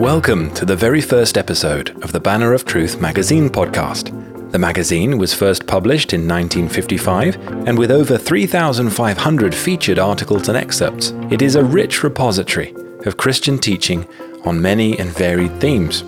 [0.00, 4.50] Welcome to the very first episode of the Banner of Truth magazine podcast.
[4.50, 7.36] The magazine was first published in 1955,
[7.68, 12.74] and with over 3,500 featured articles and excerpts, it is a rich repository
[13.04, 14.08] of Christian teaching
[14.46, 16.02] on many and varied themes.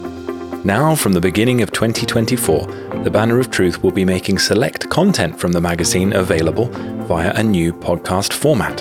[0.65, 5.39] Now, from the beginning of 2024, the Banner of Truth will be making select content
[5.39, 6.69] from the magazine available
[7.05, 8.81] via a new podcast format.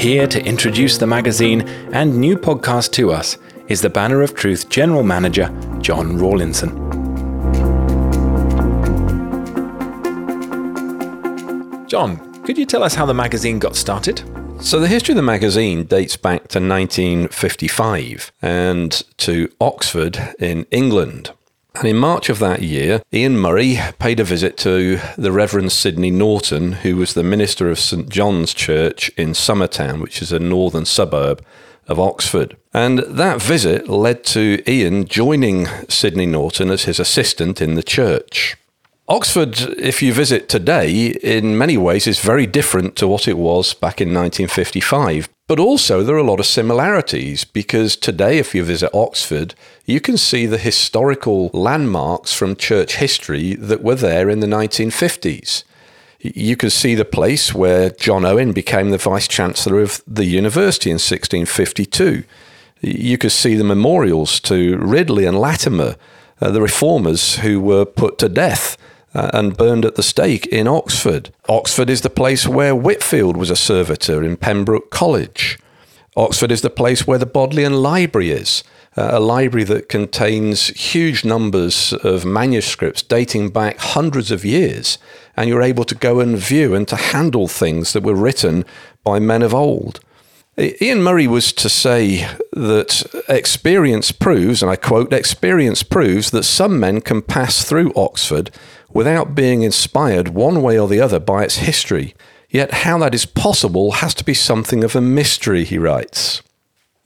[0.00, 3.36] Here to introduce the magazine and new podcast to us
[3.68, 5.48] is the Banner of Truth General Manager,
[5.80, 6.70] John Rawlinson.
[11.86, 14.22] John, could you tell us how the magazine got started?
[14.60, 21.30] So, the history of the magazine dates back to 1955 and to Oxford in England.
[21.74, 26.10] And in March of that year, Iain Murray paid a visit to the Reverend Sidney
[26.10, 30.86] Norton, who was the minister of St John's Church in Summertown, which is a northern
[30.86, 31.44] suburb
[31.88, 32.56] of Oxford.
[32.72, 38.56] And that visit led to Iain joining Sidney Norton as his assistant in the church.
[39.10, 43.72] Oxford, if you visit today, in many ways is very different to what it was
[43.72, 45.30] back in 1955.
[45.46, 49.54] But also, there are a lot of similarities because today, if you visit Oxford,
[49.86, 55.64] you can see the historical landmarks from church history that were there in the 1950s.
[56.20, 60.90] You can see the place where John Owen became the Vice Chancellor of the university
[60.90, 62.24] in 1652.
[62.80, 65.94] You could see the memorials to Ridley and Latimer,
[66.40, 68.76] uh, the reformers who were put to death
[69.14, 71.32] uh, and burned at the stake in Oxford.
[71.48, 75.58] Oxford is the place where Whitefield was a servitor in Pembroke College.
[76.16, 78.64] Oxford is the place where the Bodleian Library is,
[78.98, 84.98] Uh, a library that contains huge numbers of manuscripts dating back hundreds of years,
[85.36, 88.64] and you're able to go and view and to handle things that were written
[89.04, 90.00] by men of old.
[90.58, 96.80] Iain Murray was to say that experience proves, and I quote, experience proves that some
[96.80, 98.50] men can pass through Oxford
[98.92, 102.16] without being inspired one way or the other by its history.
[102.50, 106.42] Yet how that is possible has to be something of a mystery, he writes.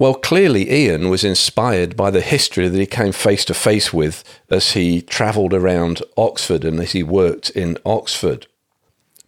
[0.03, 4.25] Well, clearly, Iain was inspired by the history that he came face to face with
[4.51, 8.49] as he travelled around Oxford and as he worked in Oxford.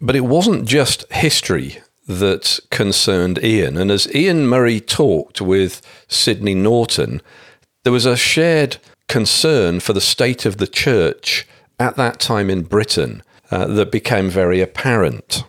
[0.01, 1.77] But it wasn't just history
[2.09, 3.77] that concerned Iain.
[3.77, 7.21] And as Iain Murray talked with Sidney Norton,
[7.85, 8.75] there was a shared
[9.07, 11.47] concern for the state of the church
[11.79, 15.45] at that time in Britain uh, that became very apparent.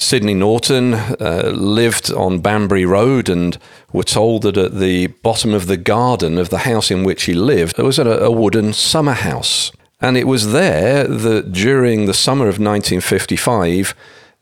[0.00, 3.58] Sidney Norton uh, lived on Banbury Road and
[3.92, 7.34] were told that at the bottom of the garden of the house in which he
[7.34, 9.70] lived, there was a, a wooden summer house.
[10.00, 13.94] And it was there that during the summer of 1955,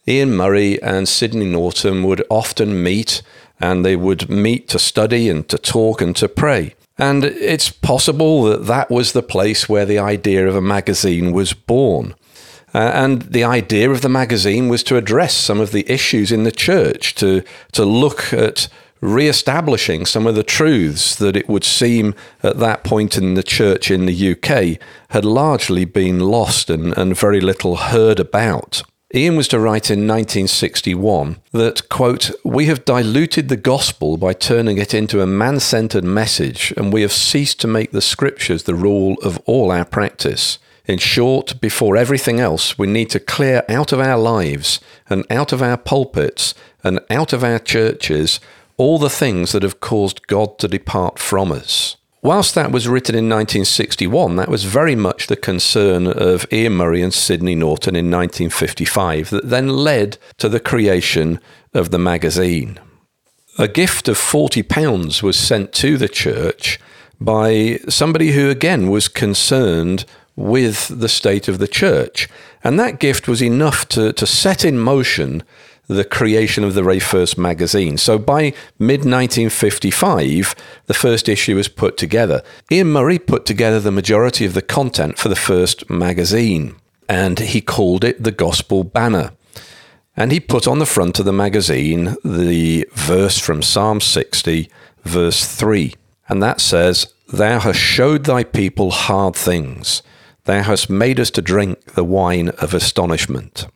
[0.08, 3.20] Iain Murray and Sidney Norton would often meet
[3.60, 6.76] and they would meet to study and to talk and to pray.
[6.96, 11.52] And it's possible that that was the place where the idea of a magazine was
[11.52, 12.14] born.
[12.74, 16.44] Uh, and the idea of the magazine was to address some of the issues in
[16.44, 17.42] the church, to,
[17.72, 18.68] to look at
[19.00, 23.90] re-establishing some of the truths that it would seem at that point in the church
[23.90, 24.80] in the UK
[25.10, 28.82] had largely been lost and, and very little heard about.
[29.14, 34.76] Iain was to write in 1961 that, quote, we have diluted the gospel by turning
[34.76, 38.74] it into a man centered message, and we have ceased to make the scriptures the
[38.74, 40.58] rule of all our practice.
[40.88, 45.52] In short, before everything else, we need to clear out of our lives and out
[45.52, 48.40] of our pulpits and out of our churches
[48.78, 51.96] all the things that have caused God to depart from us.
[52.22, 57.02] Whilst that was written in 1961, that was very much the concern of Iain Murray
[57.02, 61.38] and Sidney Norton in 1955 that then led to the creation
[61.74, 62.80] of the magazine.
[63.58, 66.80] A gift of £40 was sent to the church
[67.20, 70.04] by somebody who, again, was concerned
[70.38, 72.28] with the state of the church.
[72.62, 75.42] And that gift was enough to, to set in motion
[75.88, 77.98] the creation of the Ray first magazine.
[77.98, 80.54] So by mid 1955,
[80.86, 82.42] the first issue was put together.
[82.70, 86.76] Iain Murray put together the majority of the content for the first magazine,
[87.08, 89.32] and he called it the Gospel Banner.
[90.16, 94.70] And he put on the front of the magazine the verse from Psalm 60,
[95.04, 95.94] verse 3.
[96.28, 100.02] And that says, Thou hast showed thy people hard things.
[100.48, 103.66] Thou hast made us to drink the wine of astonishment.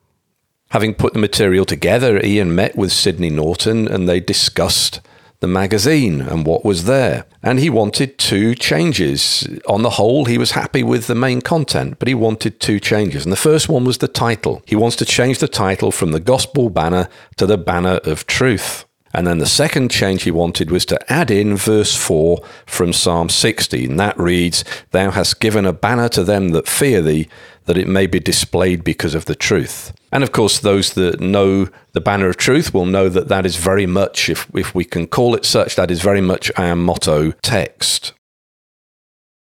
[0.70, 5.02] Having put the material together, Iain met with Sidney Norton and they discussed
[5.40, 7.26] the magazine and what was there.
[7.42, 9.46] And he wanted two changes.
[9.68, 13.26] On the whole, he was happy with the main content, but he wanted two changes.
[13.26, 14.62] And the first one was the title.
[14.64, 18.86] He wants to change the title from the Gospel Banner to the Banner of Truth.
[19.12, 23.28] And then the second change he wanted was to add in verse 4 from Psalm
[23.28, 23.86] 60.
[23.86, 27.28] And that reads, Thou hast given a banner to them that fear thee,
[27.66, 29.92] that it may be displayed because of the truth.
[30.10, 33.56] And of course, those that know the banner of truth will know that that is
[33.56, 37.32] very much, if, if we can call it such, that is very much our motto
[37.42, 38.12] text.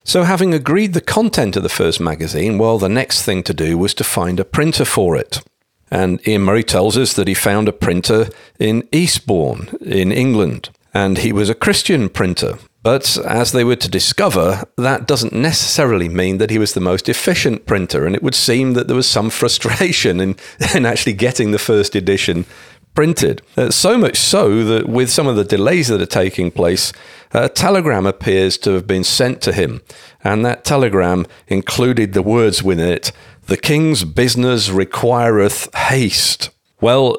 [0.03, 3.77] So, having agreed the content of the first magazine, well, the next thing to do
[3.77, 5.41] was to find a printer for it.
[5.89, 8.29] And Iain Murray tells us that he found a printer
[8.59, 12.57] in Eastbourne, in England, and he was a Christian printer.
[12.83, 17.09] But as they were to discover, that doesn't necessarily mean that he was the most
[17.09, 20.35] efficient printer, and it would seem that there was some frustration in,
[20.75, 22.45] in actually getting the first edition
[22.93, 23.41] printed.
[23.55, 26.93] Uh, so much so that with some of the delays that are taking place,
[27.31, 29.81] a telegram appears to have been sent to him,
[30.23, 33.11] and that telegram included the words within it
[33.47, 36.49] the king's business requireth haste.
[36.79, 37.17] Well,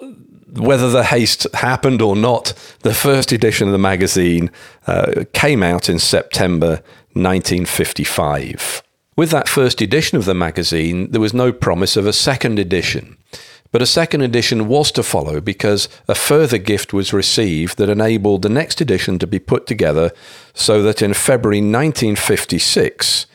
[0.52, 4.50] whether the haste happened or not, the first edition of the magazine
[4.86, 6.82] uh, came out in September
[7.14, 8.82] 1955.
[9.16, 13.16] With that first edition of the magazine, there was no promise of a second edition.
[13.70, 18.42] But a second edition was to follow because a further gift was received that enabled
[18.42, 20.12] the next edition to be put together
[20.54, 23.26] so that in February 1956,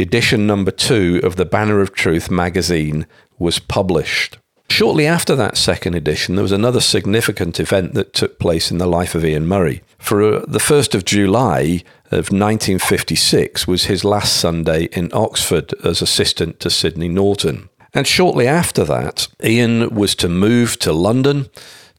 [0.00, 3.06] edition number two of the Banner of Truth magazine
[3.38, 4.38] was published.
[4.68, 8.86] Shortly after that second edition, there was another significant event that took place in the
[8.86, 9.82] life of Iain Murray.
[9.98, 16.00] For uh, the 1st of July of 1956 was his last Sunday in Oxford as
[16.00, 17.68] assistant to Sidney Norton.
[17.92, 21.48] And shortly after that, Iain was to move to London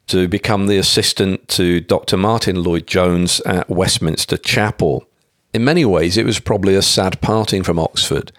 [0.06, 2.16] to become the assistant to Dr.
[2.16, 5.04] Martyn Lloyd-Jones at Westminster Chapel.
[5.52, 8.32] In many ways, it was probably a sad parting from Oxford.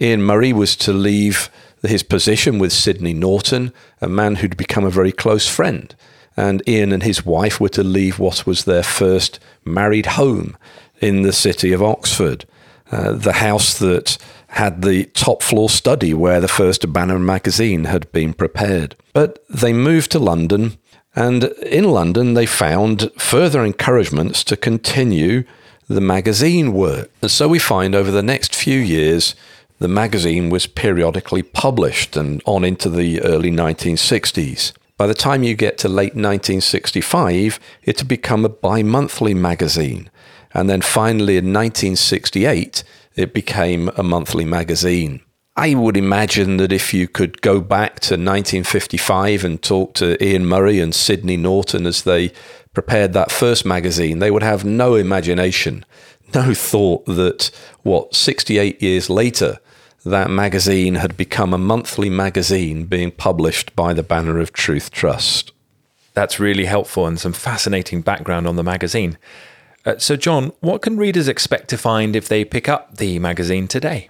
[0.00, 1.50] Iain Murray was to leave
[1.82, 5.94] his position with Sidney Norton, a man who'd become a very close friend.
[6.36, 10.56] And Iain and his wife were to leave what was their first married home
[11.00, 12.44] in the city of Oxford,
[12.92, 14.16] uh, the house that
[14.48, 18.94] had the top floor study where the first Banner magazine had been prepared.
[19.12, 20.78] But they moved to London,
[21.16, 25.42] and in London they found further encouragements to continue
[25.92, 27.10] the magazine work.
[27.20, 29.34] And so we find over the next few years,
[29.78, 34.72] the magazine was periodically published and on into the early 1960s.
[34.96, 40.08] By the time you get to late 1965, it had become a bi monthly magazine.
[40.54, 42.84] And then finally in 1968,
[43.16, 45.20] it became a monthly magazine.
[45.54, 50.46] I would imagine that if you could go back to 1955 and talk to Iain
[50.46, 52.32] Murray and Sidney Norton as they
[52.72, 55.84] prepared that first magazine, they would have no imagination,
[56.34, 57.50] no thought that,
[57.82, 59.58] what, 68 years later,
[60.06, 65.52] that magazine had become a monthly magazine being published by the Banner of Truth Trust.
[66.14, 69.18] That's really helpful and some fascinating background on the magazine.
[69.84, 73.68] Uh, so, John, what can readers expect to find if they pick up the magazine
[73.68, 74.08] today?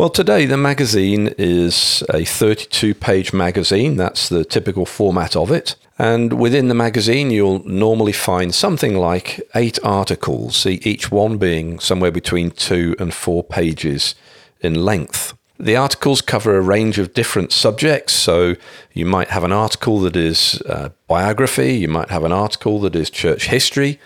[0.00, 3.96] Well, today the magazine is a 32 page magazine.
[3.96, 5.76] That's the typical format of it.
[5.98, 12.10] And within the magazine, you'll normally find something like eight articles, each one being somewhere
[12.10, 14.14] between two and four pages
[14.62, 15.34] in length.
[15.58, 18.14] The articles cover a range of different subjects.
[18.14, 18.56] So
[18.94, 22.96] you might have an article that is uh, biography, you might have an article that
[22.96, 24.00] is church history,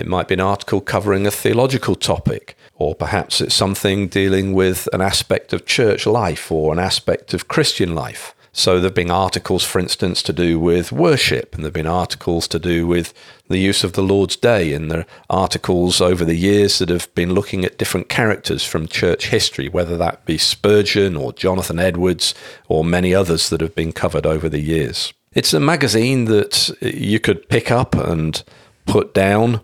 [0.00, 4.88] it might be an article covering a theological topic, or perhaps it's something dealing with
[4.92, 8.34] an aspect of church life or an aspect of Christian life.
[8.52, 11.86] So there have been articles, for instance, to do with worship, and there have been
[11.86, 13.14] articles to do with
[13.48, 17.14] the use of the Lord's Day, and there are articles over the years that have
[17.14, 22.34] been looking at different characters from church history, whether that be Spurgeon or Jonathan Edwards
[22.66, 25.12] or many others that have been covered over the years.
[25.32, 28.42] It's a magazine that you could pick up and
[28.84, 29.60] put down.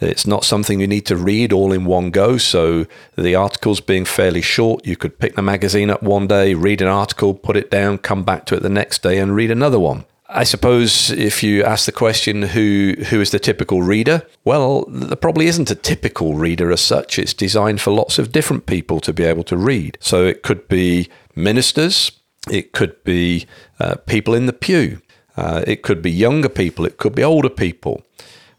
[0.00, 2.38] It's not something you need to read all in one go.
[2.38, 2.86] So
[3.16, 6.88] the articles being fairly short, you could pick the magazine up one day, read an
[6.88, 10.04] article, put it down, come back to it the next day, and read another one.
[10.30, 15.16] I suppose if you ask the question who who is the typical reader, well, there
[15.16, 17.18] probably isn't a typical reader as such.
[17.18, 19.96] It's designed for lots of different people to be able to read.
[20.00, 22.12] So it could be ministers,
[22.50, 23.46] it could be
[23.80, 25.00] uh, people in the pew,
[25.38, 28.02] uh, it could be younger people, it could be older people.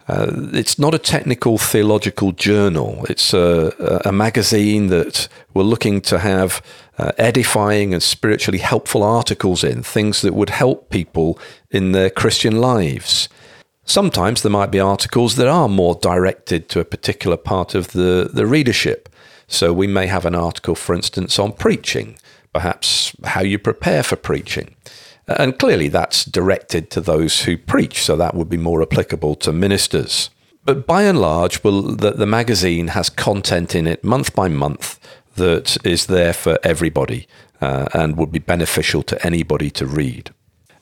[0.09, 3.05] Uh, it's not a technical theological journal.
[3.07, 6.63] It's a, a magazine that we're looking to have
[6.97, 11.37] uh, edifying and spiritually helpful articles in, things that would help people
[11.69, 13.29] in their Christian lives.
[13.85, 18.31] Sometimes there might be articles that are more directed to a particular part of the,
[18.33, 19.09] the readership.
[19.47, 22.17] So we may have an article, for instance, on preaching,
[22.51, 24.75] perhaps how you prepare for preaching.
[25.37, 29.53] And clearly that's directed to those who preach, so that would be more applicable to
[29.53, 30.29] ministers.
[30.65, 34.99] But by and large, well, the, the magazine has content in it month by month
[35.35, 37.27] that is there for everybody
[37.61, 40.31] uh, and would be beneficial to anybody to read.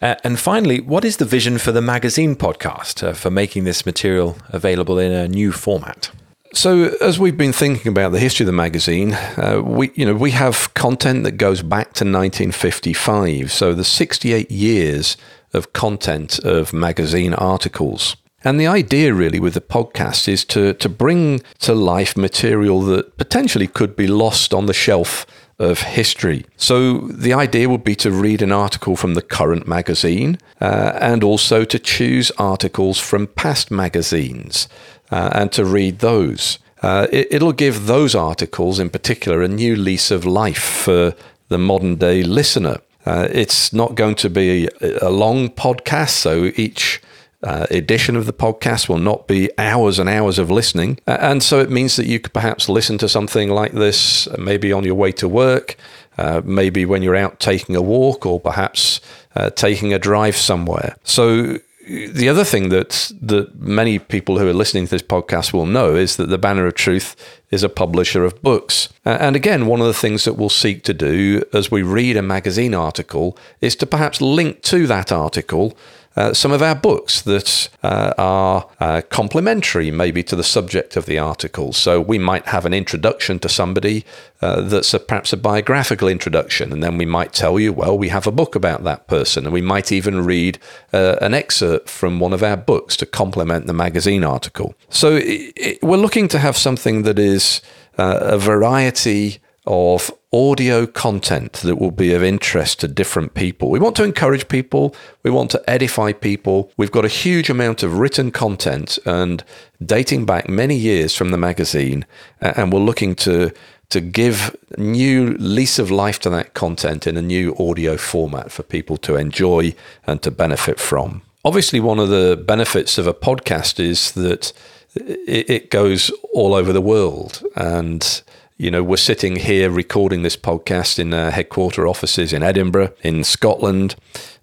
[0.01, 3.85] Uh, and finally, what is the vision for the magazine podcast uh, for making this
[3.85, 6.11] material available in a new format?
[6.57, 10.15] So, as we've been thinking about the history of the magazine, uh, we you know
[10.15, 13.51] we have content that goes back to 1955.
[13.51, 15.17] So, the 68 years
[15.53, 18.15] of content of magazine articles.
[18.43, 23.17] And the idea really with the podcast is to to bring to life material that
[23.17, 25.27] potentially could be lost on the shelf
[25.59, 26.45] of history.
[26.55, 31.23] So the idea would be to read an article from the current magazine uh, and
[31.23, 34.67] also to choose articles from past magazines
[35.11, 36.59] uh, and to read those.
[36.81, 41.15] Uh, it, will give those articles in particular a new lease of life for
[41.49, 42.77] the modern day listener.
[43.05, 47.01] Uh, it's not going to be a, a long podcast, so each
[47.43, 50.99] uh, edition of the podcast will not be hours and hours of listening.
[51.07, 54.71] And so it means that you could perhaps listen to something like this uh, maybe
[54.71, 55.77] on your way to work,
[56.17, 58.99] uh, maybe when you're out taking a walk, or perhaps
[59.35, 60.95] uh, taking a drive somewhere.
[61.03, 65.65] So the other thing that that many people who are listening to this podcast will
[65.65, 67.15] know is that the Banner of Truth
[67.49, 68.89] is a publisher of books.
[69.05, 72.21] And again, one of the things that we'll seek to do as we read a
[72.21, 75.77] magazine article is to perhaps link to that article
[76.17, 81.05] uh, some of our books that uh, are uh, complementary, maybe, to the subject of
[81.05, 81.71] the article.
[81.71, 84.03] So we might have an introduction to somebody
[84.41, 88.09] uh, that's a, perhaps a biographical introduction, and then we might tell you, well, we
[88.09, 90.57] have a book about that person, and we might even read
[90.91, 94.73] uh, an excerpt from one of our books to complement the magazine article.
[94.89, 97.61] So it, it, we're looking to have something that is
[97.99, 103.69] a variety of audio content that will be of interest to different people.
[103.69, 104.93] We want to encourage people,
[105.23, 106.71] we want to edify people.
[106.75, 109.43] We've got a huge amount of written content and
[109.83, 112.05] dating back many years from the magazine,
[112.41, 113.53] uh, and we're looking to
[113.89, 118.61] to give new lease of life to that content in a new audio format for
[118.63, 119.73] people to enjoy
[120.05, 121.21] and to benefit from.
[121.45, 124.51] Obviously, one of the benefits of a podcast is that
[124.95, 128.21] it goes all over the world and
[128.57, 133.23] you know, we're sitting here recording this podcast in uh, headquarter offices in Edinburgh, in
[133.23, 133.95] Scotland,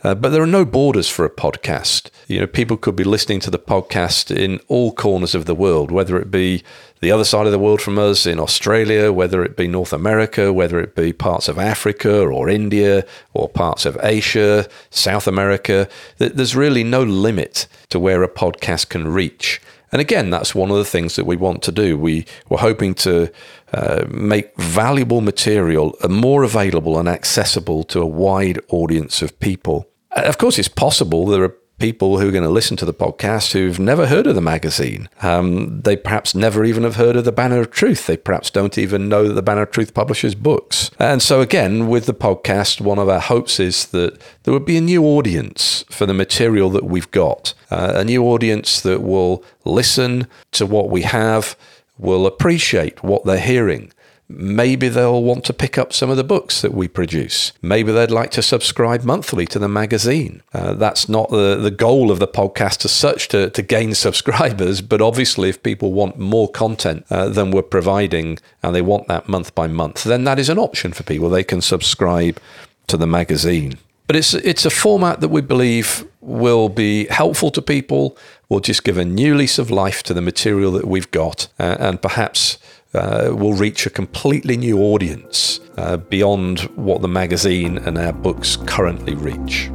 [0.05, 2.11] uh, but there are no borders for a podcast.
[2.29, 5.91] You know, people could be listening to the podcast in all corners of the world,
[5.91, 6.63] whether it be
[7.01, 10.53] the other side of the world from us in Australia, whether it be North America,
[10.53, 15.89] whether it be parts of Africa or India or parts of Asia, South America.
[16.19, 19.61] There's really no limit to where a podcast can reach.
[19.95, 21.97] And again, that's one of the things that we want to do.
[21.97, 23.31] We were hoping to
[23.75, 29.89] uh, make valuable material more available and accessible to a wide audience of people.
[30.13, 33.53] Of course, it's possible there are people who are going to listen to the podcast
[33.53, 35.09] who've never heard of the magazine.
[35.23, 38.07] Um, they perhaps never even have heard of the Banner of Truth.
[38.07, 40.91] They perhaps don't even know that the Banner of Truth publishes books.
[40.99, 44.77] And so, again, with the podcast, one of our hopes is that there would be
[44.77, 49.43] a new audience for the material that we've got, uh, a new audience that will
[49.65, 51.57] listen to what we have,
[51.99, 53.93] will appreciate what they're hearing
[54.27, 57.53] Maybe they'll want to pick up some of the books that we produce.
[57.61, 60.43] Maybe they'd like to subscribe monthly to the magazine.
[60.55, 64.81] Uh, that's not the, the goal of the podcast as such to, to gain subscribers,
[64.81, 69.29] but obviously, if people want more content uh, than we're providing and they want that
[69.29, 71.29] month by month, then that is an option for people.
[71.29, 72.41] They can subscribe
[72.87, 73.77] to the magazine.
[74.07, 78.19] But it's it's a format that we believe will be helpful to people.
[78.55, 81.77] Will just give a new lease of life to the material that we've got, uh,
[81.81, 82.57] and perhaps
[82.95, 88.57] uh, will reach a completely new audience uh, beyond what the magazine and our books
[88.65, 89.73] currently reach.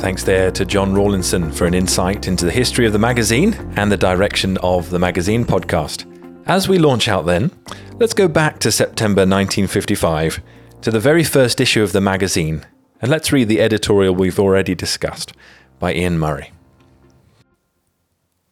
[0.00, 3.92] Thanks there to John Rawlinson for an insight into the history of the magazine and
[3.92, 6.06] the direction of the magazine podcast.
[6.46, 7.50] As we launch out then,
[7.98, 10.40] let's go back to September 1955
[10.80, 12.64] to the very first issue of the magazine,
[13.00, 15.32] and let's read the editorial we've already discussed
[15.78, 16.52] by Iain Murray.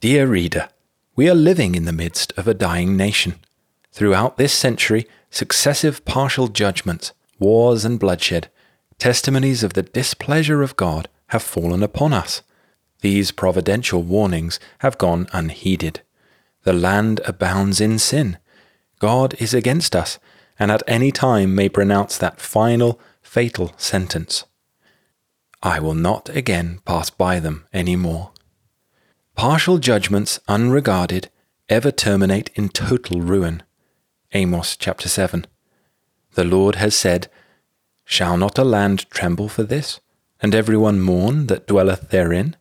[0.01, 0.69] Dear reader,
[1.15, 3.35] we are living in the midst of a dying nation.
[3.93, 8.49] Throughout this century, successive partial judgments, wars, and bloodshed,
[8.99, 12.43] testimonies of the displeasure of God have fallen upon us.
[13.01, 16.01] These providential warnings have gone unheeded.
[16.63, 18.39] The land abounds in sin.
[18.99, 20.19] God is against us,
[20.59, 24.45] and at any time may pronounce that final, fatal sentence.
[25.63, 28.31] I will not again pass by them any more.
[29.37, 31.29] Partial judgments unregarded
[31.69, 33.63] ever terminate in total ruin.
[34.33, 35.47] Amos chapter 7.
[36.33, 37.29] The Lord has said,
[38.07, 40.01] Shall not a land tremble for this,
[40.41, 42.57] and every one mourn that dwelleth therein?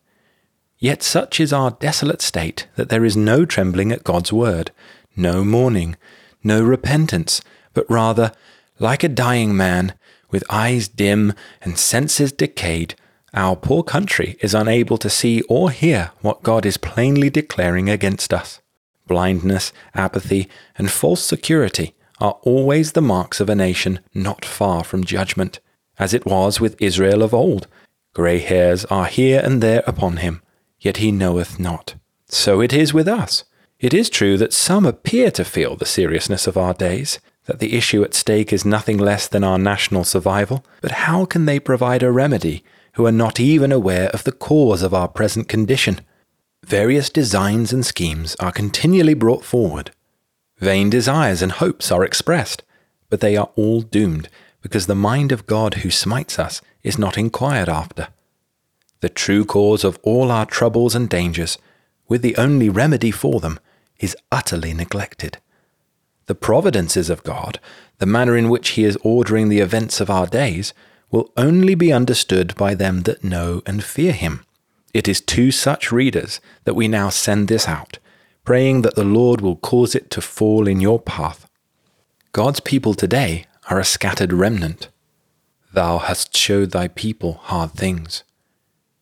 [0.78, 4.70] Yet such is our desolate state that there is no trembling at God's word,
[5.16, 5.96] no mourning,
[6.44, 7.40] no repentance,
[7.72, 8.32] but rather,
[8.78, 9.94] like a dying man,
[10.30, 11.32] with eyes dim
[11.62, 12.94] and senses decayed,
[13.34, 18.32] our poor country is unable to see or hear what God is plainly declaring against
[18.32, 18.60] us.
[19.06, 25.04] Blindness, apathy, and false security are always the marks of a nation not far from
[25.04, 25.60] judgment,
[25.98, 27.66] as it was with Israel of old.
[28.14, 30.42] Grey hairs are here and there upon him,
[30.80, 31.94] yet he knoweth not.
[32.28, 33.44] So it is with us.
[33.78, 37.74] It is true that some appear to feel the seriousness of our days, that the
[37.74, 42.02] issue at stake is nothing less than our national survival, but how can they provide
[42.02, 42.62] a remedy
[42.92, 46.02] who are not even aware of the cause of our present condition?
[46.66, 49.92] Various designs and schemes are continually brought forward.
[50.58, 52.62] Vain desires and hopes are expressed,
[53.08, 54.28] but they are all doomed
[54.60, 58.08] because the mind of God who smites us is not inquired after.
[59.00, 61.56] The true cause of all our troubles and dangers,
[62.08, 63.58] with the only remedy for them,
[63.98, 65.38] is utterly neglected.
[66.28, 67.58] The providences of God,
[67.98, 70.74] the manner in which He is ordering the events of our days,
[71.10, 74.44] will only be understood by them that know and fear Him.
[74.92, 77.98] It is to such readers that we now send this out,
[78.44, 81.48] praying that the Lord will cause it to fall in your path.
[82.32, 84.90] God's people today are a scattered remnant.
[85.72, 88.22] Thou hast showed thy people hard things.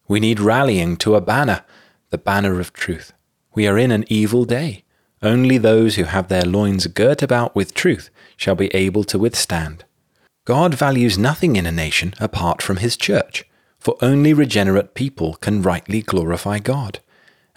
[0.06, 1.64] We need rallying to a banner,
[2.10, 3.12] the banner of truth.
[3.52, 4.84] We are in an evil day.
[5.22, 9.84] Only those who have their loins girt about with truth shall be able to withstand.
[10.44, 13.44] God values nothing in a nation apart from his church,
[13.80, 17.00] for only regenerate people can rightly glorify God.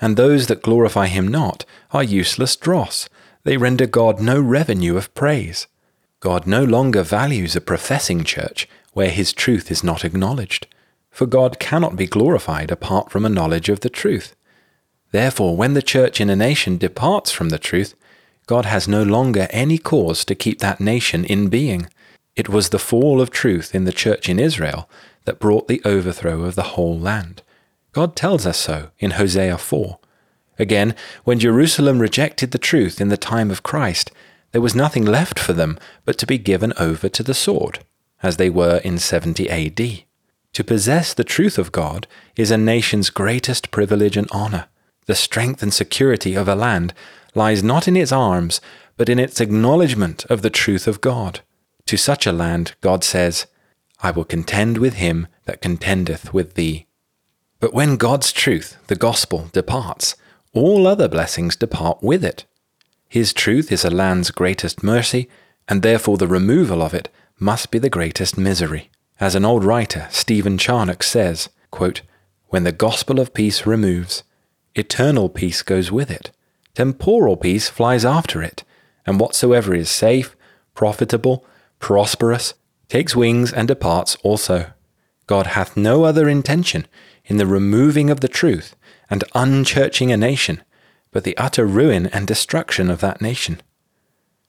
[0.01, 3.09] And those that glorify him not are useless dross.
[3.43, 5.67] They render God no revenue of praise.
[6.19, 10.67] God no longer values a professing church where his truth is not acknowledged,
[11.11, 14.35] for God cannot be glorified apart from a knowledge of the truth.
[15.11, 17.95] Therefore, when the church in a nation departs from the truth,
[18.45, 21.87] God has no longer any cause to keep that nation in being.
[22.35, 24.89] It was the fall of truth in the church in Israel
[25.25, 27.41] that brought the overthrow of the whole land.
[27.91, 29.99] God tells us so in Hosea 4.
[30.57, 34.11] Again, when Jerusalem rejected the truth in the time of Christ,
[34.51, 37.79] there was nothing left for them but to be given over to the sword,
[38.21, 40.03] as they were in 70 AD.
[40.53, 44.67] To possess the truth of God is a nation's greatest privilege and honor.
[45.09, 46.93] The strength and security of a land
[47.33, 48.61] lies not in its arms,
[48.95, 51.39] but in its acknowledgement of the truth of God.
[51.87, 53.47] To such a land, God says,
[54.03, 56.85] I will contend with him that contendeth with thee.
[57.59, 60.15] But when God's truth, the gospel, departs,
[60.53, 62.45] all other blessings depart with it.
[63.07, 65.27] His truth is a land's greatest mercy,
[65.67, 68.91] and therefore the removal of it must be the greatest misery.
[69.19, 72.03] As an old writer, Stephen Charnock, says, quote,
[72.49, 74.21] When the gospel of peace removes,
[74.75, 76.31] Eternal peace goes with it.
[76.75, 78.63] Temporal peace flies after it.
[79.05, 80.35] And whatsoever is safe,
[80.75, 81.45] profitable,
[81.79, 82.53] prosperous,
[82.87, 84.71] takes wings and departs also.
[85.27, 86.87] God hath no other intention
[87.25, 88.75] in the removing of the truth
[89.09, 90.63] and unchurching a nation,
[91.11, 93.61] but the utter ruin and destruction of that nation.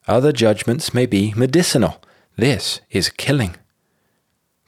[0.06, 2.02] Other judgments may be medicinal.
[2.36, 3.56] This is killing.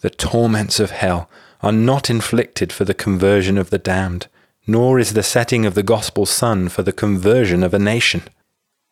[0.00, 1.30] The torments of hell
[1.62, 4.26] are not inflicted for the conversion of the damned,
[4.66, 8.22] nor is the setting of the gospel sun for the conversion of a nation.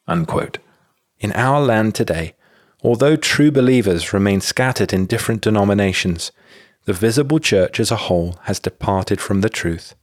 [0.07, 0.59] Unquote.
[1.19, 2.35] In our land today,
[2.83, 6.33] although true believers remain scattered in different denominations,
[6.85, 9.95] the visible church as a whole has departed from the truth.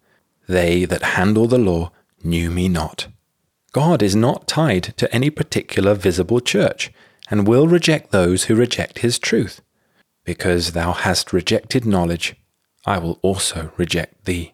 [0.47, 1.91] They that handle the law
[2.23, 3.07] knew me not.
[3.73, 6.91] God is not tied to any particular visible church,
[7.29, 9.61] and will reject those who reject his truth.
[10.23, 12.35] Because thou hast rejected knowledge,
[12.85, 14.53] I will also reject thee.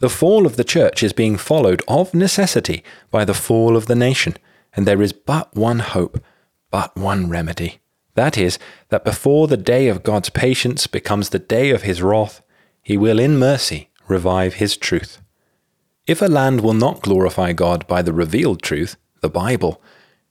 [0.00, 3.96] The fall of the church is being followed of necessity by the fall of the
[3.96, 4.36] nation,
[4.74, 6.22] and there is but one hope,
[6.70, 7.80] but one remedy.
[8.14, 8.58] That is,
[8.90, 12.42] that before the day of God's patience becomes the day of his wrath,
[12.82, 15.20] he will in mercy revive his truth.
[16.06, 19.82] If a land will not glorify God by the revealed truth, the Bible,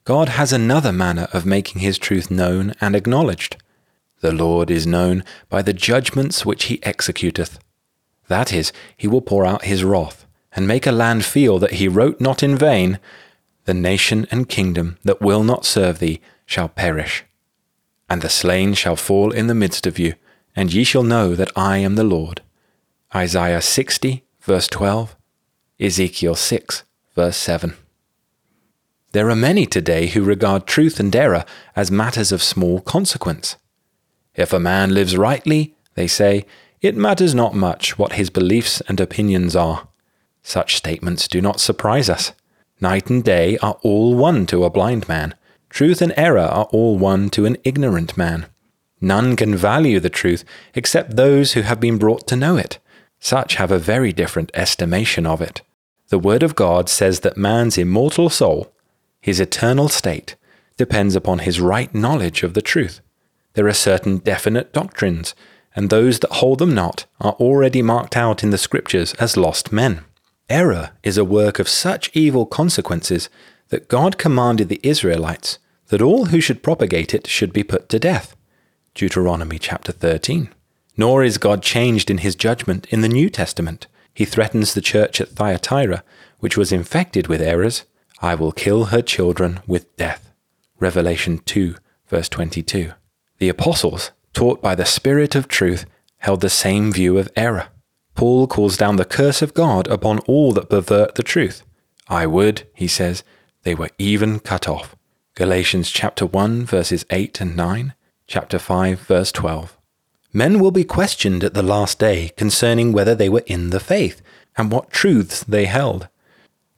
[0.05, 3.57] God has another manner of making his truth known and acknowledged.
[4.21, 7.59] The Lord is known by the judgments which he executeth.
[8.27, 11.87] That is, he will pour out his wrath, and make a land feel that he
[11.87, 12.99] wrote not in vain,
[13.65, 17.25] The nation and kingdom that will not serve thee shall perish.
[18.09, 20.15] And the slain shall fall in the midst of you,
[20.55, 22.41] and ye shall know that I am the Lord.
[23.13, 25.15] Isaiah 60, verse 12,
[25.79, 26.83] Ezekiel 6,
[27.15, 27.75] verse 7.
[29.11, 33.55] There are many today who regard truth and error as matters of small consequence.
[34.35, 36.45] If a man lives rightly, they say,
[36.81, 39.87] it matters not much what his beliefs and opinions are.
[40.43, 42.33] Such statements do not surprise us.
[42.79, 45.33] Night and day are all one to a blind man.
[45.69, 48.45] Truth and error are all one to an ignorant man.
[49.01, 52.79] None can value the truth except those who have been brought to know it.
[53.19, 55.61] Such have a very different estimation of it.
[56.09, 58.71] The Word of God says that man's immortal soul,
[59.19, 60.35] his eternal state,
[60.77, 63.01] depends upon his right knowledge of the truth.
[63.53, 65.35] There are certain definite doctrines,
[65.77, 69.71] and those that hold them not are already marked out in the Scriptures as lost
[69.71, 70.03] men.
[70.49, 73.29] Error is a work of such evil consequences
[73.69, 75.59] that God commanded the Israelites
[75.89, 78.35] that all who should propagate it should be put to death.
[78.95, 80.49] Deuteronomy chapter 13.
[80.97, 83.85] Nor is God changed in his judgment in the New Testament.
[84.15, 86.03] He threatens the church at Thyatira,
[86.39, 87.85] which was infected with errors,
[88.19, 90.31] I will kill her children with death.
[90.79, 91.75] Revelation 2,
[92.07, 92.93] verse 22.
[93.37, 97.69] The apostles, taught by the Spirit of truth, held the same view of error.
[98.13, 101.63] Paul calls down the curse of God upon all that pervert the truth.
[102.07, 103.23] I would, he says,
[103.63, 104.95] they were even cut off.
[105.33, 107.95] Galatians chapter 1 verses 8 and 9,
[108.27, 109.75] chapter 5 verse 12.
[110.31, 114.21] Men will be questioned at the last day concerning whether they were in the faith
[114.55, 116.09] and what truths they held.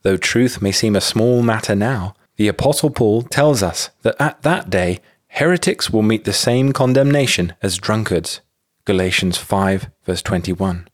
[0.04, 4.44] Though truth may seem a small matter now, the Apostle Paul tells us that at
[4.44, 8.42] that day heretics will meet the same condemnation as drunkards.
[8.86, 10.88] Galatians 5 verse 21.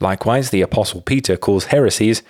[0.00, 2.22] Likewise, the Apostle Peter calls heresies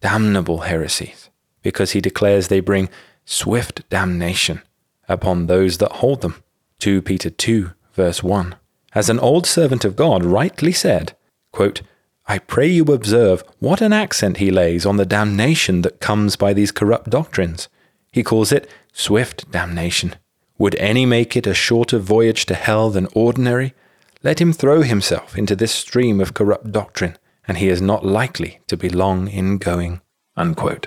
[0.00, 1.30] damnable heresies,
[1.62, 2.88] because he declares they bring
[3.24, 4.60] swift damnation
[5.08, 6.42] upon those that hold them.
[6.80, 8.56] 2 Peter 2 verse 1.
[8.94, 11.16] As an old servant of God rightly said,
[11.52, 11.82] quote,
[12.26, 16.52] I pray you observe what an accent he lays on the damnation that comes by
[16.52, 17.68] these corrupt doctrines.
[18.10, 20.16] He calls it swift damnation.
[20.58, 23.74] Would any make it a shorter voyage to hell than ordinary?
[24.22, 27.16] Let him throw himself into this stream of corrupt doctrine,
[27.48, 30.00] and he is not likely to be long in going.
[30.36, 30.86] Unquote.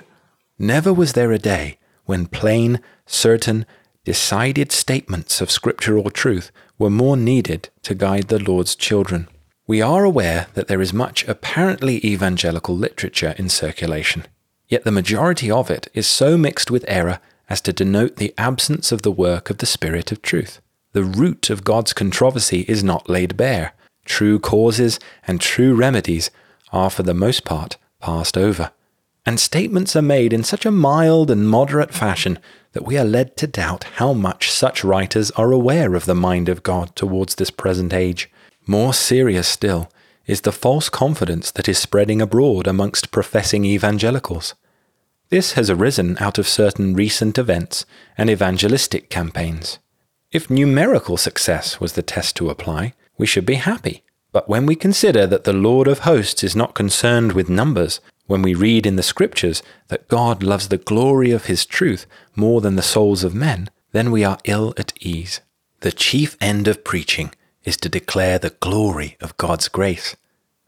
[0.58, 3.66] Never was there a day when plain, certain,
[4.04, 9.28] decided statements of scriptural truth were more needed to guide the Lord's children.
[9.66, 14.26] We are aware that there is much apparently evangelical literature in circulation,
[14.68, 18.92] yet the majority of it is so mixed with error as to denote the absence
[18.92, 20.60] of the work of the Spirit of truth.
[20.92, 23.72] The root of God's controversy is not laid bare.
[24.04, 26.30] True causes and true remedies
[26.72, 28.70] are for the most part passed over.
[29.24, 32.38] And statements are made in such a mild and moderate fashion
[32.72, 36.48] that we are led to doubt how much such writers are aware of the mind
[36.48, 38.30] of God towards this present age.
[38.66, 39.90] More serious still
[40.26, 44.54] is the false confidence that is spreading abroad amongst professing evangelicals.
[45.28, 47.84] This has arisen out of certain recent events
[48.16, 49.78] and evangelistic campaigns.
[50.30, 54.02] If numerical success was the test to apply, we should be happy.
[54.32, 58.42] But when we consider that the Lord of hosts is not concerned with numbers, when
[58.42, 62.76] we read in the Scriptures that God loves the glory of his truth more than
[62.76, 65.40] the souls of men, then we are ill at ease.
[65.80, 67.32] The chief end of preaching
[67.64, 70.16] is to declare the glory of God's grace.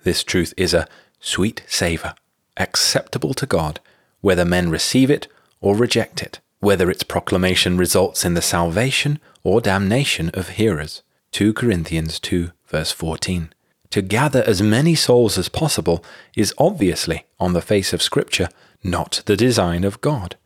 [0.02, 0.88] This truth is a
[1.20, 2.14] sweet savour,
[2.56, 3.80] acceptable to God,
[4.20, 5.28] whether men receive it
[5.61, 11.02] or reject it, whether its proclamation results in the salvation or damnation of hearers.
[11.33, 13.52] 2 Corinthians 2, verse 14.
[13.90, 16.04] To gather as many souls as possible
[16.37, 18.48] is obviously, on the face of Scripture,
[18.83, 20.37] not the design of God.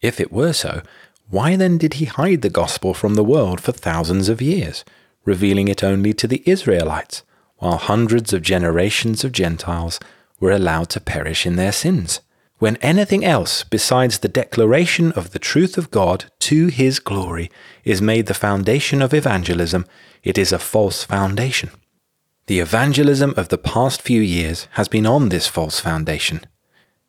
[0.00, 0.82] If it were so,
[1.28, 4.84] why then did he hide the gospel from the world for thousands of years,
[5.24, 7.22] revealing it only to the Israelites,
[7.58, 10.00] while hundreds of generations of Gentiles
[10.40, 12.20] were allowed to perish in their sins?
[12.60, 17.50] When anything else besides the declaration of the truth of God to his glory
[17.84, 19.86] is made the foundation of evangelism,
[20.22, 21.70] it is a false foundation.
[22.48, 26.42] The evangelism of the past few years has been on this false foundation.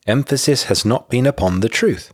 [0.08, 2.14] Emphasis has not been upon the truth.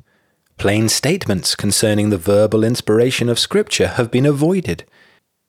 [0.58, 4.84] Plain statements concerning the verbal inspiration of Scripture have been avoided.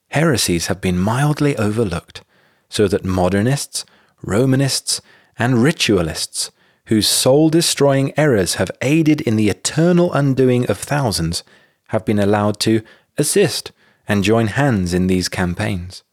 [0.09, 2.21] Heresies have been mildly overlooked,
[2.69, 3.83] so that modernists,
[4.21, 5.01] Romanists,
[5.39, 6.51] and ritualists,
[6.89, 11.43] whose soul destroying errors have aided in the eternal undoing of thousands,
[11.89, 12.81] have been allowed to
[13.15, 13.71] assist
[14.07, 16.03] and join hands in these campaigns.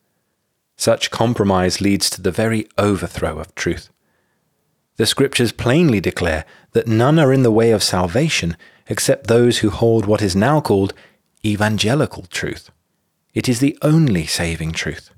[0.77, 3.89] Such compromise leads to the very overthrow of truth.
[4.97, 8.55] The scriptures plainly declare that none are in the way of salvation
[8.87, 10.93] except those who hold what is now called
[11.43, 12.71] evangelical truth.
[13.33, 15.11] It is the only saving truth.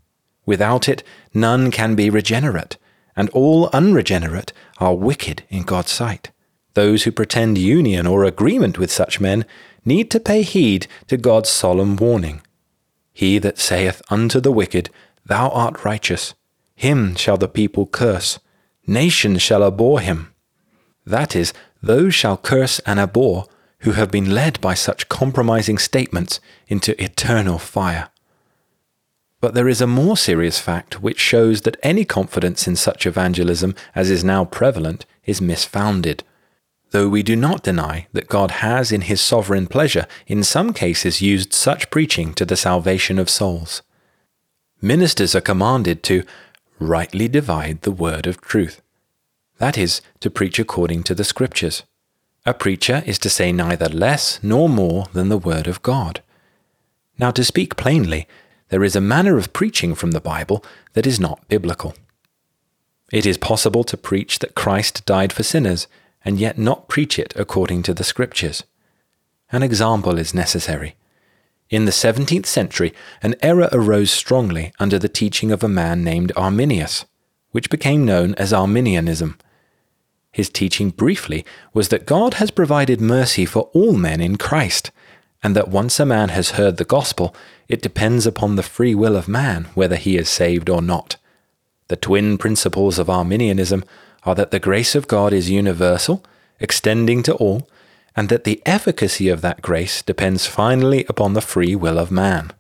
[0.47, 1.03] Without it,
[1.35, 2.77] none can be regenerate,
[3.19, 6.31] and all unregenerate are wicked in God's sight.
[6.75, 9.45] Those who pretend union or agreement with such men
[9.85, 12.43] need to pay heed to God's solemn warning.
[13.13, 14.91] He that saith unto the wicked,
[15.27, 16.35] Thou art righteous,
[16.77, 18.39] him shall the people curse,
[18.87, 20.33] nations shall abhor him.
[21.05, 21.53] That is,
[21.83, 23.47] those shall curse and abhor
[23.81, 28.11] who have been led by such compromising statements into eternal fire.
[29.41, 33.75] But there is a more serious fact which shows that any confidence in such evangelism
[33.95, 36.23] as is now prevalent is misfounded.
[36.91, 41.23] Though we do not deny that God has, in his sovereign pleasure, in some cases
[41.23, 43.83] used such preaching to the salvation of souls.
[44.81, 46.25] Ministers are commanded to
[46.79, 48.81] rightly divide the word of truth.
[49.59, 51.83] That is, to preach according to the Scriptures.
[52.47, 56.23] A preacher is to say neither less nor more than the word of God.
[57.19, 58.27] Now, to speak plainly,
[58.69, 61.95] there is a manner of preaching from the Bible that is not biblical.
[63.11, 65.87] It is possible to preach that Christ died for sinners
[66.25, 68.65] and yet not preach it according to the Scriptures.
[69.51, 70.97] An example is necessary.
[71.71, 76.33] In the 17th century, an error arose strongly under the teaching of a man named
[76.37, 77.07] Arminius,
[77.51, 79.39] which became known as Arminianism.
[80.33, 84.91] His teaching briefly was that God has provided mercy for all men in Christ,
[85.43, 87.35] and that once a man has heard the gospel,
[87.69, 91.17] it depends upon the free will of man whether he is saved or not.
[91.89, 93.85] The twin principles of Arminianism
[94.25, 96.25] are that the grace of God is universal,
[96.61, 97.69] extending to all,
[98.17, 102.51] and that the efficacy of that grace depends finally upon the free will of man.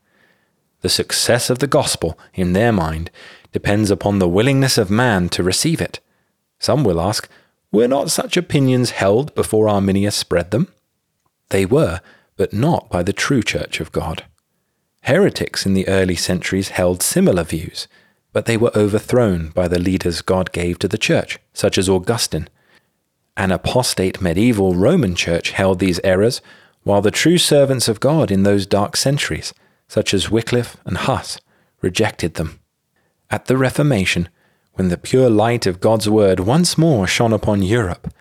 [0.82, 3.10] The success of the gospel, in their mind,
[3.52, 5.98] depends upon the willingness of man to receive it.
[6.60, 7.28] Some will ask,
[7.72, 10.68] were not such opinions held before Arminius spread them?
[11.50, 12.00] They were,
[12.38, 14.24] but not by the true Church of God.
[15.02, 17.86] Heretics in the early centuries held similar views,
[18.32, 22.48] but they were overthrown by the leaders God gave to the Church, such as Augustine.
[23.36, 26.40] An apostate medieval Roman Church held these errors,
[26.84, 29.52] while the true servants of God in those dark centuries,
[29.88, 31.40] such as Wycliffe and Huss,
[31.82, 32.60] rejected them.
[33.30, 34.28] At the Reformation,
[34.74, 38.12] when the pure light of God's word once more shone upon Europe,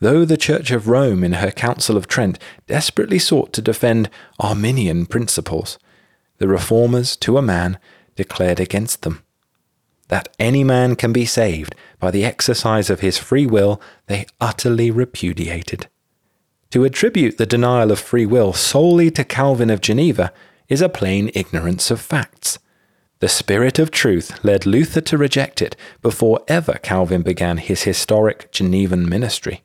[0.00, 5.06] though the Church of Rome in her Council of Trent desperately sought to defend Arminian
[5.06, 5.78] principles,
[6.38, 7.78] the reformers, to a man,
[8.16, 9.22] declared against them.
[10.08, 14.90] That any man can be saved by the exercise of his free will, they utterly
[14.90, 15.86] repudiated.
[16.70, 20.32] To attribute the denial of free will solely to Calvin of Geneva
[20.68, 22.58] is a plain ignorance of facts.
[23.18, 28.50] The Spirit of Truth led Luther to reject it before ever Calvin began his historic
[28.50, 29.62] Genevan ministry.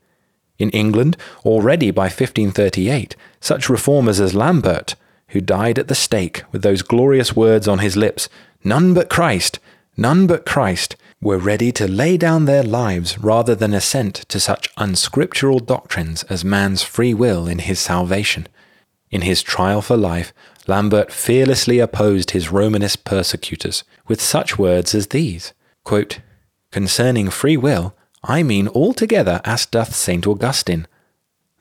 [0.58, 4.96] In England, already by 1538, such reformers as Lambert,
[5.30, 8.30] who died at the stake with those glorious words on his lips,
[8.63, 9.60] None but Christ,
[9.96, 14.70] none but Christ, were ready to lay down their lives rather than assent to such
[14.78, 18.48] unscriptural doctrines as man's free will in his salvation.
[19.12, 20.34] In his trial for life,
[20.68, 26.20] Lambert fearlessly opposed his Romanist persecutors with such words as these quote,
[26.72, 27.96] Concerning free will,
[28.27, 30.25] I mean altogether as doth St.
[30.25, 30.88] Augustine,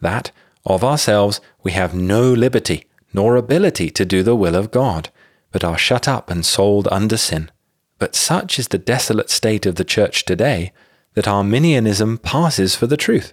[0.00, 0.30] that
[0.64, 5.10] of ourselves we have no liberty nor ability to do the will of God,
[5.52, 7.50] but are shut up and sold under sin.
[7.98, 10.72] But such is the desolate state of the Church today
[11.14, 13.32] that Arminianism passes for the truth.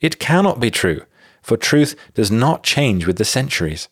[0.00, 1.02] It cannot be true,
[1.42, 3.88] for truth does not change with the centuries.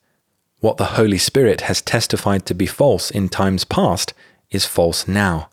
[0.58, 4.12] What the Holy Spirit has testified to be false in times past
[4.50, 5.48] is false now.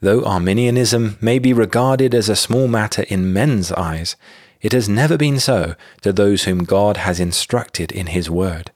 [0.00, 4.16] Though Arminianism may be regarded as a small matter in men's eyes,
[4.60, 8.70] it has never been so to those whom God has instructed in His Word.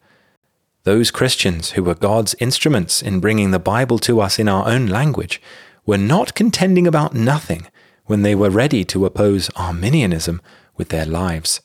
[0.84, 4.86] Those Christians who were God's instruments in bringing the Bible to us in our own
[4.86, 5.40] language
[5.86, 7.66] were not contending about nothing
[8.06, 10.42] when they were ready to oppose Arminianism
[10.76, 11.60] with their lives.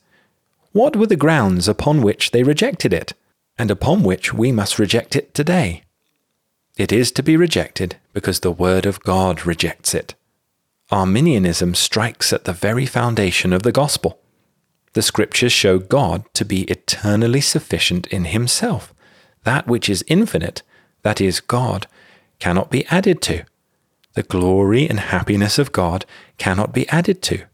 [0.71, 3.13] What were the grounds upon which they rejected it?
[3.59, 5.83] and upon which we must reject it today.
[6.77, 10.13] It is to be rejected because the Word of God rejects it.
[10.91, 14.19] Arminianism strikes at the very foundation of the gospel.
[14.91, 18.93] The scriptures show God to be eternally sufficient in himself.
[19.45, 20.63] That which is infinite,
[21.01, 21.87] that is, God,
[22.39, 23.45] cannot be added to.
[24.15, 26.05] The glory and happiness of God
[26.37, 27.45] cannot be added to.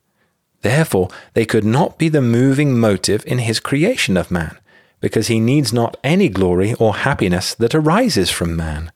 [0.63, 4.57] Therefore, they could not be the moving motive in his creation of man
[4.99, 8.91] because he needs not any glory or happiness that arises from man.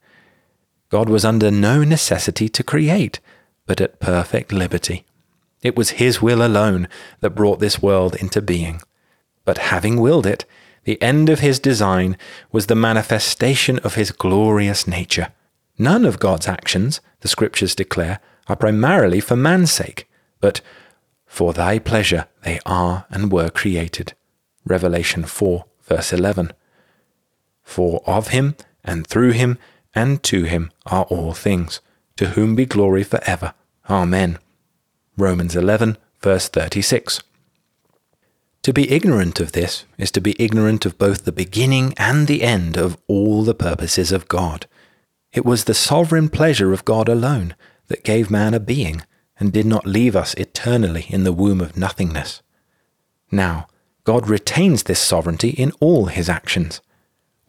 [0.90, 3.20] God was under no necessity to create,
[3.66, 5.06] but at perfect liberty.
[5.62, 6.88] It was his will alone
[7.20, 8.82] that brought this world into being.
[9.46, 10.46] But having willed it,
[10.86, 12.18] the end of his design
[12.52, 15.32] was the manifestation of his glorious nature.
[15.78, 20.62] None of God's actions, the scriptures declare, are primarily for man's sake, but
[21.30, 24.14] For thy pleasure they are and were created.
[24.66, 26.52] Revelation 4, verse 11.
[27.62, 29.60] For of him, and through him,
[30.00, 31.82] and to him are all things,
[32.16, 33.54] to whom be glory for ever.
[33.90, 34.40] Amen.
[35.18, 37.22] Romans 11, verse 36.
[38.62, 42.44] To be ignorant of this is to be ignorant of both the beginning and the
[42.44, 44.68] end of all the purposes of God.
[45.34, 47.56] It was the sovereign pleasure of God alone
[47.88, 49.02] that gave man a being
[49.38, 52.42] and did not leave us eternally in the womb of nothingness.
[53.32, 53.68] Now,
[54.06, 56.80] God retains this sovereignty in all his actions.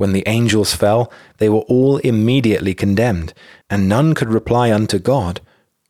[0.00, 3.34] When the angels fell, they were all immediately condemned,
[3.68, 5.42] and none could reply unto God,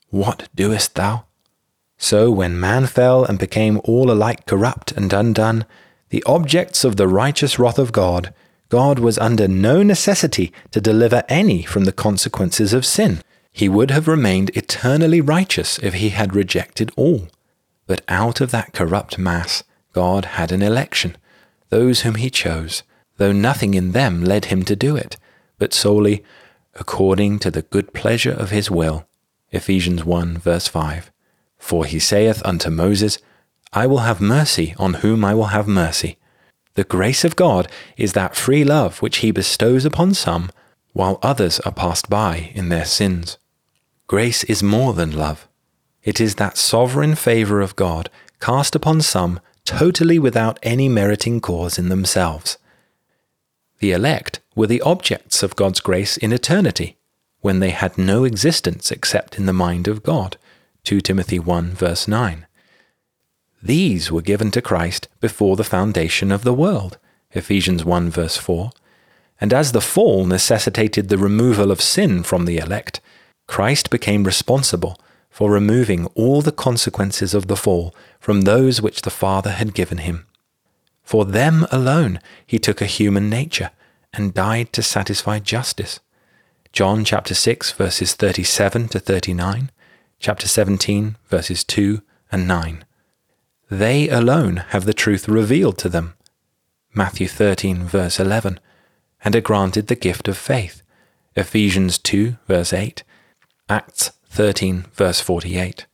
[0.08, 1.26] What doest thou?
[1.96, 5.64] So when man fell and became all alike corrupt and undone,
[6.08, 8.34] the objects of the righteous wrath of God,
[8.68, 13.22] God was under no necessity to deliver any from the consequences of sin.
[13.52, 17.28] He would have remained eternally righteous if he had rejected all.
[17.86, 21.16] But out of that corrupt mass, God had an election,
[21.68, 22.82] those whom he chose,
[23.20, 25.18] though nothing in them led him to do it,
[25.58, 26.24] but solely
[26.74, 29.06] according to the good pleasure of his will.
[29.50, 31.10] Ephesians 1 verse 5.
[31.58, 33.18] For he saith unto Moses,
[33.74, 36.16] I will have mercy on whom I will have mercy.
[36.76, 40.50] The grace of God is that free love which he bestows upon some,
[40.94, 43.36] while others are passed by in their sins.
[44.06, 45.46] Grace is more than love.
[46.02, 48.08] It is that sovereign favour of God
[48.40, 52.56] cast upon some totally without any meriting cause in themselves.
[53.80, 56.98] The elect were the objects of God's grace in eternity,
[57.40, 60.36] when they had no existence except in the mind of God.
[60.84, 62.46] 2 Timothy 1 verse 9.
[63.62, 66.98] These were given to Christ before the foundation of the world.
[67.32, 68.70] Ephesians 1 verse 4.
[69.40, 73.00] And as the fall necessitated the removal of sin from the elect,
[73.46, 74.98] Christ became responsible
[75.30, 79.98] for removing all the consequences of the fall from those which the Father had given
[79.98, 80.26] him.
[81.10, 83.72] For them alone he took a human nature
[84.12, 85.98] and died to satisfy justice.
[86.72, 89.72] John chapter 6 verses 37 to 39,
[90.20, 92.84] chapter 17 verses 2 and 9.
[93.68, 96.14] They alone have the truth revealed to them.
[96.94, 98.60] Matthew 13 verse 11,
[99.24, 100.80] and are granted the gift of faith.
[101.34, 103.02] Ephesians 2 verse 8,
[103.68, 105.86] Acts 13 verse 48.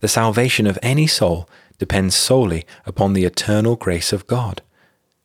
[0.00, 1.48] The salvation of any soul
[1.80, 4.62] depends solely upon the eternal grace of God.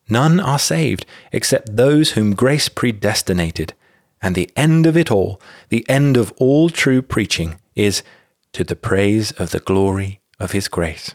[0.09, 3.73] None are saved except those whom grace predestinated,
[4.21, 5.39] and the end of it all,
[5.69, 8.01] the end of all true preaching, is
[8.53, 11.13] to the praise of the glory of his grace.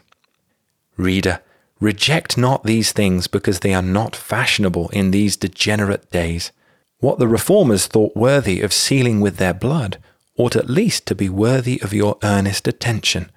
[0.95, 1.41] Reader,
[1.79, 6.51] reject not these things because they are not fashionable in these degenerate days.
[6.99, 9.97] What the reformers thought worthy of sealing with their blood
[10.37, 13.31] ought at least to be worthy of your earnest attention.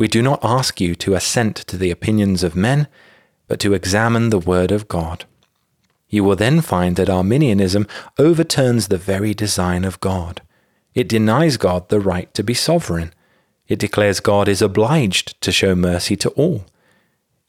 [0.00, 2.88] We do not ask you to assent to the opinions of men,
[3.48, 5.26] but to examine the Word of God.
[6.08, 7.86] You will then find that Arminianism
[8.18, 10.40] overturns the very design of God.
[10.94, 13.12] It denies God the right to be sovereign.
[13.68, 16.64] It declares God is obliged to show mercy to all.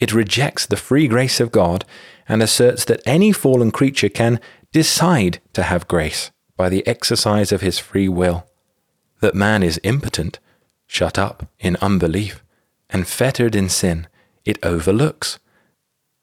[0.02, 1.86] It rejects the free grace of God
[2.28, 4.42] and asserts that any fallen creature can
[4.74, 8.46] decide to have grace by the exercise of his free will.
[9.22, 10.40] That man is impotent,
[10.86, 12.41] shut up in unbelief,
[12.92, 14.08] and fettered in sin,
[14.46, 15.40] it overlooks.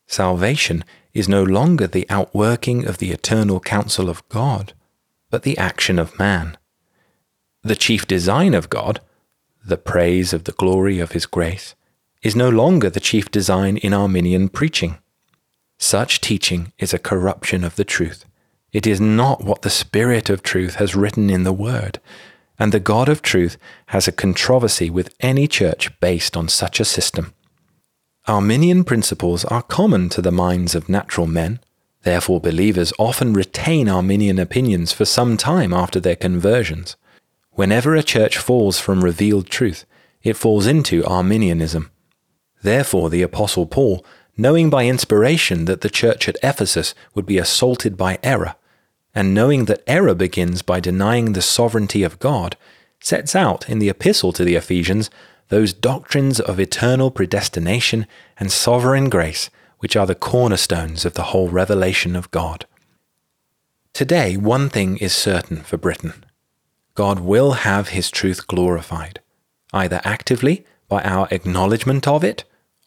[0.07, 4.73] Salvation is no longer the outworking of the eternal counsel of God,
[5.31, 6.57] but the action of man.
[7.63, 9.01] The chief design of God,
[9.65, 11.75] the praise of the glory of His grace,
[12.23, 14.99] is no longer the chief design in Arminian preaching.
[15.79, 18.25] Such teaching is a corruption of the truth.
[18.73, 22.01] It is not what the Spirit of truth has written in the Word,
[22.59, 26.85] and the God of truth has a controversy with any church based on such a
[26.85, 27.33] system.
[28.27, 31.61] Arminian principles are common to the minds of natural men,
[32.03, 36.97] therefore, believers often retain Arminian opinions for some time after their conversions.
[37.53, 39.85] Whenever a church falls from revealed truth,
[40.23, 41.91] it falls into Arminianism.
[42.63, 44.05] Therefore, the Apostle Paul,
[44.37, 48.57] knowing by inspiration that the church at Ephesus would be assaulted by error,
[49.15, 52.57] and knowing that error begins by denying the sovereignty of God,
[53.01, 55.11] sets out in the epistle to the Ephesians
[55.49, 58.07] those doctrines of eternal predestination
[58.39, 62.67] and sovereign grace which are the cornerstones of the whole revelation of God.
[63.93, 66.25] Today, one thing is certain for Britain
[66.95, 69.21] God will have his truth glorified,
[69.73, 72.45] either actively by our acknowledgement of it,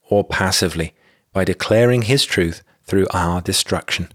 [0.09, 0.93] or passively
[1.31, 4.11] by declaring his truth through our destruction.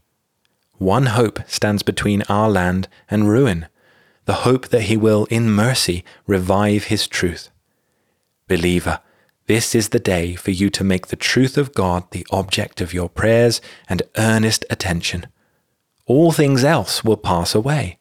[0.78, 3.66] One hope stands between our land and ruin,
[4.26, 7.48] the hope that he will in mercy revive his truth.
[8.48, 9.00] Believer,
[9.46, 12.92] This is the day for you to make the truth of God the object of
[12.92, 15.26] your prayers and earnest attention.
[16.04, 17.98] All things else will pass away.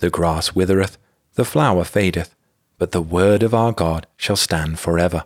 [0.00, 0.98] The grass withereth,
[1.34, 2.34] the flower fadeth,
[2.76, 5.24] but the word of our God shall stand forever.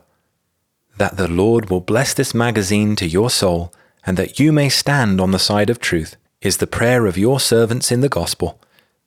[0.97, 3.73] That the Lord will bless this magazine to your soul,
[4.05, 7.39] and that you may stand on the side of truth, is the prayer of your
[7.39, 8.59] servants in the gospel,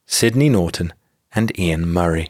[0.05, 0.93] Sidney Norton
[1.33, 2.29] and Iain Murray.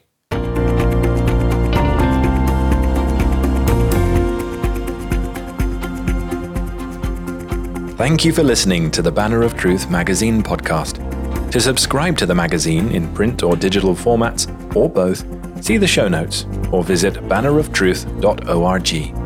[7.97, 11.07] Thank you for listening to the Banner of Truth magazine podcast.
[11.51, 15.23] To subscribe to the magazine in print or digital formats, or both,
[15.63, 19.20] see the show notes or visit banneroftruth.org.